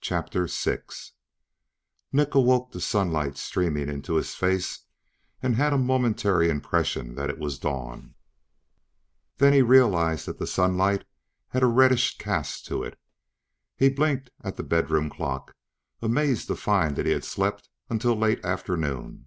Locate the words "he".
9.52-9.62, 13.76-13.88, 17.06-17.10